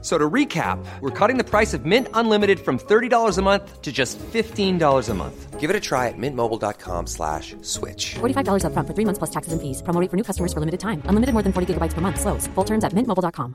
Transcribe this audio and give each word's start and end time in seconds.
So 0.00 0.16
to 0.16 0.30
recap, 0.30 0.78
we're 1.00 1.10
cutting 1.10 1.38
the 1.38 1.44
price 1.44 1.74
of 1.74 1.84
Mint 1.84 2.06
Unlimited 2.14 2.60
from 2.60 2.78
$30 2.78 3.36
a 3.36 3.42
month 3.42 3.82
to 3.82 3.90
just 3.90 4.16
$15 4.32 5.08
a 5.08 5.14
month. 5.14 5.58
Give 5.58 5.70
it 5.70 5.74
a 5.74 5.80
try 5.80 6.06
at 6.06 6.14
mintmobile.com 6.16 7.08
slash 7.08 7.56
switch. 7.62 8.14
$45 8.20 8.62
upfront 8.62 8.86
for 8.86 8.94
three 8.94 9.04
months 9.04 9.18
plus 9.18 9.30
taxes 9.30 9.52
and 9.52 9.60
fees. 9.60 9.82
Promo 9.82 10.00
rate 10.00 10.08
for 10.08 10.16
new 10.16 10.22
customers 10.22 10.52
for 10.52 10.60
limited 10.60 10.78
time. 10.78 11.02
Unlimited 11.06 11.32
more 11.34 11.42
than 11.42 11.52
40 11.52 11.74
gigabytes 11.74 11.94
per 11.94 12.00
month. 12.00 12.20
Slows. 12.20 12.46
Full 12.54 12.64
terms 12.64 12.84
at 12.84 12.92
mintmobile.com. 12.94 13.54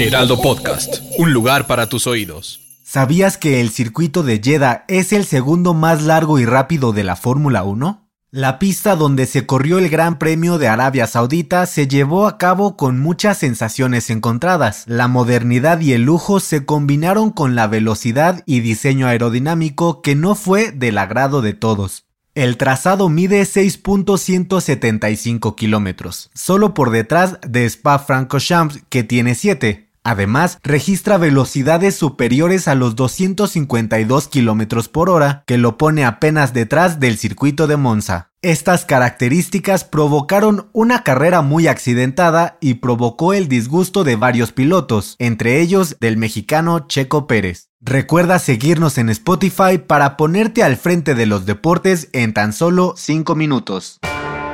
Heraldo 0.00 0.40
Podcast, 0.40 1.00
un 1.18 1.32
lugar 1.32 1.68
para 1.68 1.88
tus 1.88 2.08
oídos. 2.08 2.60
¿Sabías 2.82 3.38
que 3.38 3.60
el 3.60 3.70
circuito 3.70 4.22
de 4.22 4.40
Jeddah 4.42 4.84
es 4.88 5.12
el 5.12 5.24
segundo 5.24 5.74
más 5.74 6.02
largo 6.02 6.38
y 6.40 6.44
rápido 6.44 6.92
de 6.92 7.04
la 7.04 7.14
Fórmula 7.16 7.62
1? 7.62 8.01
La 8.34 8.58
pista 8.58 8.96
donde 8.96 9.26
se 9.26 9.44
corrió 9.44 9.76
el 9.76 9.90
Gran 9.90 10.18
Premio 10.18 10.56
de 10.56 10.66
Arabia 10.66 11.06
Saudita 11.06 11.66
se 11.66 11.86
llevó 11.86 12.26
a 12.26 12.38
cabo 12.38 12.78
con 12.78 12.98
muchas 12.98 13.36
sensaciones 13.36 14.08
encontradas. 14.08 14.84
La 14.86 15.06
modernidad 15.06 15.80
y 15.80 15.92
el 15.92 16.04
lujo 16.04 16.40
se 16.40 16.64
combinaron 16.64 17.30
con 17.30 17.54
la 17.54 17.66
velocidad 17.66 18.42
y 18.46 18.60
diseño 18.60 19.06
aerodinámico 19.06 20.00
que 20.00 20.14
no 20.14 20.34
fue 20.34 20.72
del 20.72 20.96
agrado 20.96 21.42
de 21.42 21.52
todos. 21.52 22.06
El 22.34 22.56
trazado 22.56 23.10
mide 23.10 23.42
6.175 23.42 25.54
kilómetros, 25.54 26.30
solo 26.32 26.72
por 26.72 26.88
detrás 26.88 27.38
de 27.46 27.66
Spa-Francorchamps 27.66 28.82
que 28.88 29.04
tiene 29.04 29.34
7. 29.34 29.91
Además, 30.04 30.58
registra 30.62 31.16
velocidades 31.16 31.94
superiores 31.94 32.66
a 32.66 32.74
los 32.74 32.96
252 32.96 34.28
km 34.28 34.88
por 34.88 35.08
hora, 35.08 35.44
que 35.46 35.58
lo 35.58 35.78
pone 35.78 36.04
apenas 36.04 36.52
detrás 36.52 36.98
del 36.98 37.18
circuito 37.18 37.66
de 37.66 37.76
Monza. 37.76 38.30
Estas 38.42 38.84
características 38.84 39.84
provocaron 39.84 40.68
una 40.72 41.04
carrera 41.04 41.42
muy 41.42 41.68
accidentada 41.68 42.58
y 42.60 42.74
provocó 42.74 43.34
el 43.34 43.46
disgusto 43.46 44.02
de 44.02 44.16
varios 44.16 44.50
pilotos, 44.50 45.14
entre 45.20 45.60
ellos 45.60 45.96
del 46.00 46.16
mexicano 46.16 46.88
Checo 46.88 47.28
Pérez. 47.28 47.68
Recuerda 47.80 48.40
seguirnos 48.40 48.98
en 48.98 49.10
Spotify 49.10 49.78
para 49.78 50.16
ponerte 50.16 50.64
al 50.64 50.76
frente 50.76 51.14
de 51.14 51.26
los 51.26 51.46
deportes 51.46 52.08
en 52.12 52.34
tan 52.34 52.52
solo 52.52 52.94
5 52.96 53.36
minutos. 53.36 54.00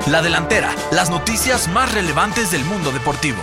La 0.06 0.20
delantera, 0.20 0.74
las 0.92 1.08
noticias 1.08 1.69
más 1.69 1.92
relevantes 1.94 2.50
del 2.50 2.64
mundo 2.64 2.92
deportivo. 2.92 3.38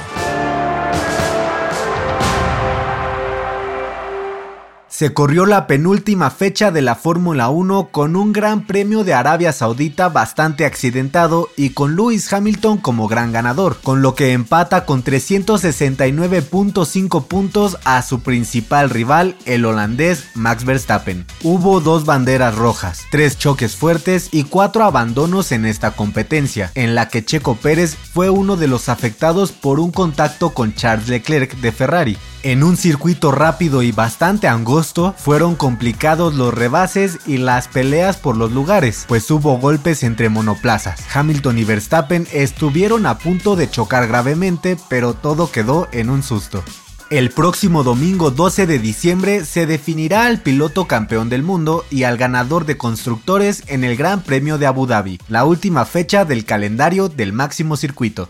Se 4.96 5.14
corrió 5.14 5.46
la 5.46 5.68
penúltima 5.68 6.30
fecha 6.30 6.72
de 6.72 6.82
la 6.82 6.96
Fórmula 6.96 7.50
1 7.50 7.90
con 7.92 8.16
un 8.16 8.32
gran 8.32 8.66
premio 8.66 9.04
de 9.04 9.14
Arabia 9.14 9.52
Saudita 9.52 10.08
bastante 10.08 10.64
accidentado 10.64 11.50
y 11.58 11.72
con 11.72 11.98
Lewis 11.98 12.32
Hamilton 12.32 12.78
como 12.78 13.10
gran 13.10 13.34
ganador, 13.34 13.76
con 13.84 14.02
lo 14.02 14.16
que 14.16 14.32
empata 14.32 14.86
con 14.86 15.04
369.5 15.04 17.28
puntos 17.28 17.78
a 17.84 18.02
su 18.04 18.22
principal 18.22 18.90
rival, 18.90 19.36
el 19.46 19.66
holandés 19.66 20.28
Max 20.34 20.64
Verstappen. 20.64 21.26
Hubo 21.44 21.82
dos 21.82 22.06
banderas 22.06 22.56
rojas, 22.56 23.04
tres 23.12 23.38
choques 23.38 23.76
fuertes 23.76 24.30
y 24.32 24.46
cuatro 24.46 24.86
abandonos 24.86 25.52
en 25.52 25.66
esta 25.66 25.92
competencia, 25.92 26.72
en 26.74 26.96
la 26.96 27.10
que 27.10 27.26
Checo 27.26 27.58
Pérez 27.58 27.98
fue 27.98 28.30
uno 28.30 28.56
de 28.56 28.70
los 28.70 28.88
afectados 28.88 29.52
por 29.52 29.82
un 29.82 29.92
contacto 29.92 30.52
con 30.52 30.74
Charles 30.74 31.10
Leclerc 31.10 31.54
de 31.58 31.74
Ferrari. 31.74 32.18
En 32.46 32.62
un 32.62 32.78
circuito 32.78 33.32
rápido 33.32 33.82
y 33.82 33.92
bastante 33.92 34.48
angosto, 34.48 35.16
fueron 35.18 35.56
complicados 35.56 36.36
los 36.36 36.54
rebases 36.54 37.18
y 37.26 37.38
las 37.38 37.68
peleas 37.68 38.18
por 38.18 38.38
los 38.38 38.52
lugares, 38.52 39.06
pues 39.08 39.32
hubo 39.32 39.58
golpes 39.58 40.04
entre 40.04 40.30
monoplazas. 40.30 41.02
Hamilton 41.12 41.58
y 41.58 41.64
Verstappen 41.64 42.28
estuvieron 42.32 43.08
a 43.08 43.18
punto 43.18 43.56
de 43.56 43.68
chocar 43.68 44.08
gravemente, 44.08 44.78
pero 44.90 45.16
todo 45.16 45.52
quedó 45.52 45.88
en 45.92 46.12
un 46.12 46.22
susto. 46.22 46.64
El 47.10 47.32
próximo 47.32 47.84
domingo 47.84 48.30
12 48.30 48.68
de 48.68 48.78
diciembre 48.78 49.44
se 49.44 49.66
definirá 49.66 50.28
al 50.28 50.40
piloto 50.40 50.86
campeón 50.86 51.30
del 51.30 51.42
mundo 51.42 51.84
y 51.90 52.04
al 52.04 52.16
ganador 52.16 52.68
de 52.68 52.78
constructores 52.78 53.64
en 53.66 53.84
el 53.84 53.98
Gran 53.98 54.22
Premio 54.22 54.60
de 54.60 54.68
Abu 54.68 54.86
Dhabi, 54.86 55.20
la 55.30 55.46
última 55.46 55.84
fecha 55.84 56.26
del 56.26 56.46
calendario 56.46 57.10
del 57.10 57.34
máximo 57.34 57.76
circuito 57.76 58.30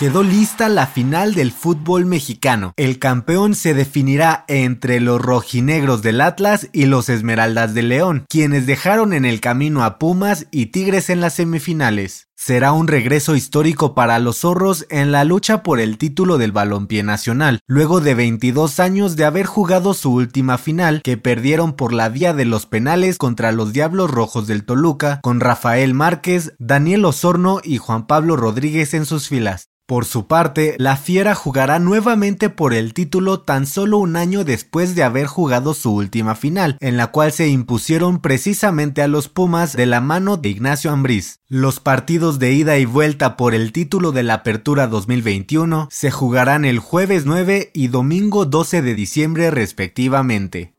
quedó 0.00 0.22
lista 0.22 0.70
la 0.70 0.86
final 0.86 1.34
del 1.34 1.52
fútbol 1.52 2.06
mexicano. 2.06 2.72
El 2.78 2.98
campeón 2.98 3.54
se 3.54 3.74
definirá 3.74 4.46
entre 4.48 4.98
los 4.98 5.20
rojinegros 5.20 6.00
del 6.00 6.22
Atlas 6.22 6.70
y 6.72 6.86
los 6.86 7.10
Esmeraldas 7.10 7.74
de 7.74 7.82
León, 7.82 8.24
quienes 8.30 8.64
dejaron 8.64 9.12
en 9.12 9.26
el 9.26 9.42
camino 9.42 9.84
a 9.84 9.98
Pumas 9.98 10.46
y 10.50 10.66
Tigres 10.66 11.10
en 11.10 11.20
las 11.20 11.34
semifinales. 11.34 12.28
Será 12.34 12.72
un 12.72 12.88
regreso 12.88 13.36
histórico 13.36 13.94
para 13.94 14.18
los 14.18 14.38
zorros 14.38 14.86
en 14.88 15.12
la 15.12 15.24
lucha 15.24 15.62
por 15.62 15.78
el 15.78 15.98
título 15.98 16.38
del 16.38 16.52
balompié 16.52 17.02
nacional, 17.02 17.60
luego 17.66 18.00
de 18.00 18.14
22 18.14 18.80
años 18.80 19.16
de 19.16 19.26
haber 19.26 19.44
jugado 19.44 19.92
su 19.92 20.14
última 20.14 20.56
final, 20.56 21.02
que 21.04 21.18
perdieron 21.18 21.74
por 21.74 21.92
la 21.92 22.08
vía 22.08 22.32
de 22.32 22.46
los 22.46 22.64
penales 22.64 23.18
contra 23.18 23.52
los 23.52 23.74
Diablos 23.74 24.10
Rojos 24.10 24.46
del 24.46 24.64
Toluca, 24.64 25.20
con 25.22 25.40
Rafael 25.40 25.92
Márquez, 25.92 26.54
Daniel 26.58 27.04
Osorno 27.04 27.60
y 27.62 27.76
Juan 27.76 28.06
Pablo 28.06 28.36
Rodríguez 28.36 28.94
en 28.94 29.04
sus 29.04 29.28
filas. 29.28 29.69
Por 29.90 30.04
su 30.04 30.28
parte, 30.28 30.76
la 30.78 30.96
Fiera 30.96 31.34
jugará 31.34 31.80
nuevamente 31.80 32.48
por 32.48 32.74
el 32.74 32.94
título 32.94 33.40
tan 33.40 33.66
solo 33.66 33.98
un 33.98 34.14
año 34.14 34.44
después 34.44 34.94
de 34.94 35.02
haber 35.02 35.26
jugado 35.26 35.74
su 35.74 35.92
última 35.92 36.36
final, 36.36 36.76
en 36.78 36.96
la 36.96 37.08
cual 37.08 37.32
se 37.32 37.48
impusieron 37.48 38.20
precisamente 38.20 39.02
a 39.02 39.08
los 39.08 39.28
Pumas 39.28 39.72
de 39.72 39.86
la 39.86 40.00
mano 40.00 40.36
de 40.36 40.48
Ignacio 40.48 40.92
Ambriz. 40.92 41.40
Los 41.48 41.80
partidos 41.80 42.38
de 42.38 42.52
ida 42.52 42.78
y 42.78 42.84
vuelta 42.84 43.36
por 43.36 43.52
el 43.52 43.72
título 43.72 44.12
de 44.12 44.22
la 44.22 44.34
Apertura 44.34 44.86
2021 44.86 45.88
se 45.90 46.12
jugarán 46.12 46.64
el 46.64 46.78
jueves 46.78 47.26
9 47.26 47.72
y 47.74 47.88
domingo 47.88 48.44
12 48.44 48.82
de 48.82 48.94
diciembre 48.94 49.50
respectivamente. 49.50 50.72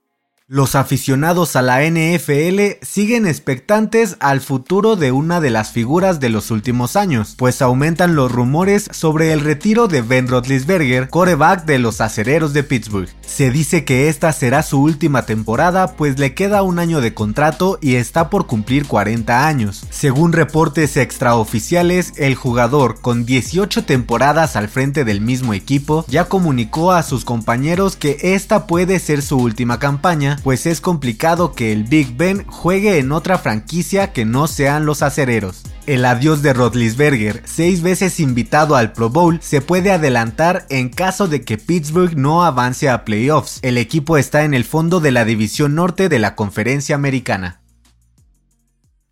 Los 0.54 0.76
aficionados 0.76 1.56
a 1.56 1.62
la 1.62 1.82
NFL 1.82 2.82
siguen 2.82 3.26
expectantes 3.26 4.18
al 4.20 4.42
futuro 4.42 4.98
de 4.98 5.14
una 5.14 5.40
de 5.40 5.50
las 5.50 5.72
figuras 5.72 6.20
de 6.20 6.28
los 6.28 6.52
últimos 6.52 6.98
años, 6.98 7.36
pues 7.38 7.62
aumentan 7.62 8.18
los 8.18 8.30
rumores 8.30 8.90
sobre 8.92 9.32
el 9.32 9.40
retiro 9.40 9.88
de 9.88 10.02
Ben 10.02 10.28
Roethlisberger, 10.28 11.08
coreback 11.08 11.64
de 11.64 11.80
los 11.80 12.02
acereros 12.02 12.52
de 12.52 12.64
Pittsburgh. 12.64 13.08
Se 13.26 13.50
dice 13.50 13.86
que 13.86 14.10
esta 14.10 14.34
será 14.34 14.62
su 14.62 14.82
última 14.82 15.26
temporada, 15.26 15.96
pues 15.96 16.20
le 16.20 16.34
queda 16.34 16.64
un 16.64 16.80
año 16.80 17.00
de 17.00 17.14
contrato 17.14 17.80
y 17.80 17.96
está 17.96 18.30
por 18.30 18.46
cumplir 18.46 18.88
40 18.88 19.48
años. 19.48 19.86
Según 19.90 20.34
reportes 20.34 20.98
extraoficiales, 20.98 22.12
el 22.18 22.36
jugador, 22.36 23.00
con 23.00 23.26
18 23.26 23.86
temporadas 23.86 24.58
al 24.58 24.68
frente 24.68 25.06
del 25.06 25.22
mismo 25.22 25.54
equipo, 25.54 26.04
ya 26.10 26.26
comunicó 26.26 26.92
a 26.92 27.04
sus 27.04 27.24
compañeros 27.24 27.96
que 27.96 28.18
esta 28.22 28.68
puede 28.68 29.00
ser 29.00 29.22
su 29.22 29.38
última 29.38 29.80
campaña 29.80 30.40
pues 30.44 30.66
es 30.66 30.82
complicado 30.82 31.54
que 31.54 31.72
el 31.72 31.84
Big 31.84 32.16
Ben 32.18 32.46
juegue 32.48 33.00
en 33.00 33.12
otra 33.12 33.38
franquicia 33.38 34.14
que 34.14 34.26
no 34.26 34.48
sean 34.48 34.86
los 34.86 35.02
acereros. 35.02 35.64
El 35.88 36.06
adiós 36.06 36.42
de 36.42 36.54
Rodlisberger, 36.54 37.42
seis 37.46 37.82
veces 37.82 38.20
invitado 38.20 38.76
al 38.76 38.94
Pro 38.94 39.10
Bowl, 39.10 39.40
se 39.42 39.62
puede 39.62 39.92
adelantar 39.92 40.66
en 40.70 40.90
caso 40.90 41.28
de 41.28 41.42
que 41.42 41.58
Pittsburgh 41.58 42.16
no 42.16 42.44
avance 42.44 42.90
a 42.90 43.04
playoffs. 43.04 43.60
El 43.62 43.78
equipo 43.78 44.18
está 44.18 44.44
en 44.44 44.54
el 44.54 44.64
fondo 44.64 45.00
de 45.00 45.12
la 45.12 45.26
división 45.26 45.76
norte 45.76 46.08
de 46.08 46.20
la 46.20 46.36
conferencia 46.36 46.96
americana. 46.96 47.61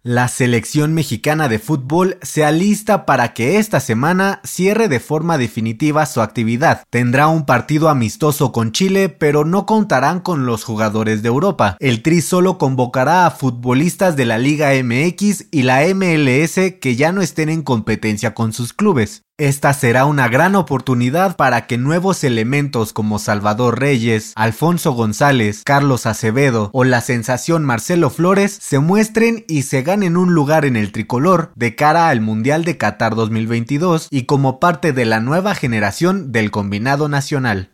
La 0.04 0.30
selección 0.30 0.94
mexicana 0.94 1.50
de 1.50 1.60
fútbol 1.60 2.20
se 2.22 2.46
alista 2.46 3.06
para 3.06 3.34
que 3.34 3.58
esta 3.58 3.82
semana 3.82 4.40
cierre 4.46 4.88
de 4.88 5.02
forma 5.02 5.38
definitiva 5.38 6.06
su 6.06 6.22
actividad. 6.22 6.84
Tendrá 6.90 7.28
un 7.28 7.46
partido 7.46 7.90
amistoso 7.90 8.54
con 8.54 8.72
Chile, 8.72 9.10
pero 9.10 9.44
no 9.44 9.66
contarán 9.66 10.22
con 10.22 10.46
los 10.46 10.64
jugadores 10.64 11.22
de 11.22 11.28
Europa. 11.28 11.76
El 11.82 12.02
Tri 12.02 12.22
solo 12.22 12.58
convocará 12.58 13.26
a 13.26 13.32
futbolistas 13.32 14.16
de 14.16 14.26
la 14.26 14.38
Liga 14.38 14.72
MX 14.72 15.48
y 15.52 15.64
la 15.64 15.82
MLS 15.94 16.56
que 16.80 16.96
ya 16.96 17.12
no 17.12 17.22
estén 17.22 17.50
en 17.50 17.62
competencia 17.62 18.34
con 18.34 18.54
sus 18.54 18.72
clubes. 18.72 19.24
Esta 19.40 19.72
será 19.72 20.04
una 20.04 20.28
gran 20.28 20.54
oportunidad 20.56 21.38
para 21.38 21.66
que 21.66 21.78
nuevos 21.78 22.26
elementos 22.26 22.92
como 22.92 23.20
Salvador 23.20 23.80
Reyes, 23.80 24.34
Alfonso 24.36 24.92
González, 24.92 25.62
Carlos 25.64 26.06
Acevedo 26.06 26.70
o 26.74 26.84
la 26.84 27.00
sensación 27.00 27.64
Marcelo 27.64 28.10
Flores 28.10 28.58
se 28.62 28.80
muestren 28.80 29.46
y 29.48 29.62
se 29.62 29.82
ganen 29.82 30.18
un 30.18 30.34
lugar 30.34 30.66
en 30.66 30.76
el 30.76 30.92
tricolor 30.92 31.54
de 31.56 31.74
cara 31.74 32.10
al 32.10 32.20
Mundial 32.20 32.66
de 32.66 32.76
Qatar 32.76 33.16
2022 33.16 34.10
y 34.12 34.24
como 34.24 34.60
parte 34.60 34.92
de 34.92 35.06
la 35.06 35.22
nueva 35.22 35.56
generación 35.56 36.34
del 36.34 36.52
combinado 36.52 37.08
nacional. 37.08 37.70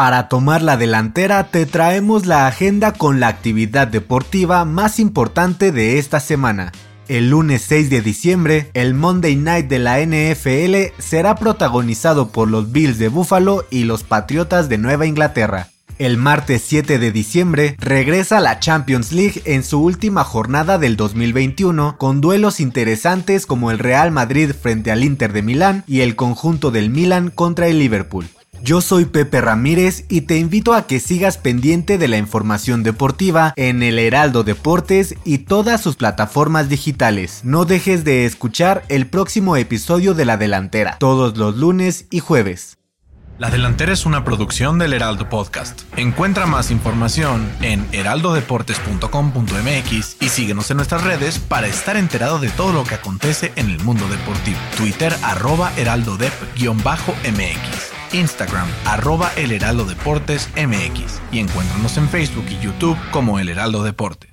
Para 0.00 0.30
tomar 0.30 0.62
la 0.62 0.78
delantera 0.78 1.48
te 1.50 1.66
traemos 1.66 2.24
la 2.24 2.46
agenda 2.46 2.92
con 2.92 3.20
la 3.20 3.28
actividad 3.28 3.86
deportiva 3.86 4.64
más 4.64 4.98
importante 4.98 5.72
de 5.72 5.98
esta 5.98 6.20
semana. 6.20 6.72
El 7.06 7.28
lunes 7.28 7.60
6 7.68 7.90
de 7.90 8.00
diciembre, 8.00 8.70
el 8.72 8.94
Monday 8.94 9.36
Night 9.36 9.68
de 9.68 9.78
la 9.78 10.00
NFL 10.00 10.98
será 10.98 11.34
protagonizado 11.34 12.32
por 12.32 12.48
los 12.48 12.72
Bills 12.72 12.98
de 12.98 13.08
Buffalo 13.08 13.66
y 13.68 13.84
los 13.84 14.02
Patriotas 14.02 14.70
de 14.70 14.78
Nueva 14.78 15.04
Inglaterra. 15.04 15.68
El 15.98 16.16
martes 16.16 16.62
7 16.66 16.98
de 16.98 17.12
diciembre 17.12 17.76
regresa 17.78 18.40
la 18.40 18.58
Champions 18.58 19.12
League 19.12 19.42
en 19.44 19.62
su 19.62 19.82
última 19.82 20.24
jornada 20.24 20.78
del 20.78 20.96
2021 20.96 21.98
con 21.98 22.22
duelos 22.22 22.60
interesantes 22.60 23.44
como 23.44 23.70
el 23.70 23.78
Real 23.78 24.12
Madrid 24.12 24.52
frente 24.58 24.90
al 24.90 25.04
Inter 25.04 25.34
de 25.34 25.42
Milán 25.42 25.84
y 25.86 26.00
el 26.00 26.16
conjunto 26.16 26.70
del 26.70 26.88
Milan 26.88 27.28
contra 27.28 27.66
el 27.66 27.78
Liverpool. 27.78 28.30
Yo 28.62 28.82
soy 28.82 29.06
Pepe 29.06 29.40
Ramírez 29.40 30.04
y 30.08 30.20
te 30.22 30.36
invito 30.36 30.74
a 30.74 30.86
que 30.86 31.00
sigas 31.00 31.38
pendiente 31.38 31.96
de 31.96 32.08
la 32.08 32.18
información 32.18 32.82
deportiva 32.82 33.54
en 33.56 33.82
el 33.82 33.98
Heraldo 33.98 34.44
Deportes 34.44 35.14
y 35.24 35.38
todas 35.38 35.80
sus 35.80 35.96
plataformas 35.96 36.68
digitales. 36.68 37.40
No 37.42 37.64
dejes 37.64 38.04
de 38.04 38.26
escuchar 38.26 38.84
el 38.88 39.06
próximo 39.06 39.56
episodio 39.56 40.12
de 40.12 40.26
La 40.26 40.36
Delantera, 40.36 40.98
todos 40.98 41.38
los 41.38 41.56
lunes 41.56 42.04
y 42.10 42.18
jueves. 42.20 42.76
La 43.38 43.48
Delantera 43.48 43.94
es 43.94 44.04
una 44.04 44.22
producción 44.22 44.78
del 44.78 44.92
Heraldo 44.92 45.30
Podcast. 45.30 45.80
Encuentra 45.96 46.44
más 46.44 46.70
información 46.70 47.50
en 47.62 47.86
heraldodeportes.com.mx 47.92 50.16
y 50.20 50.28
síguenos 50.28 50.70
en 50.70 50.76
nuestras 50.76 51.02
redes 51.02 51.38
para 51.38 51.66
estar 51.66 51.96
enterado 51.96 52.38
de 52.38 52.50
todo 52.50 52.74
lo 52.74 52.84
que 52.84 52.96
acontece 52.96 53.54
en 53.56 53.70
el 53.70 53.82
mundo 53.82 54.06
deportivo. 54.08 54.58
Twitter 54.76 55.16
arroba 55.22 55.72
heraldodep-mx. 55.78 57.79
Instagram, 58.12 58.68
arroba 58.84 59.30
El 59.36 59.52
Heraldo 59.52 59.84
Deportes 59.84 60.48
MX 60.56 61.20
y 61.32 61.38
encuéntranos 61.38 61.96
en 61.96 62.08
Facebook 62.08 62.46
y 62.50 62.58
YouTube 62.58 62.98
como 63.10 63.38
El 63.38 63.48
Heraldo 63.48 63.82
Deportes. 63.82 64.29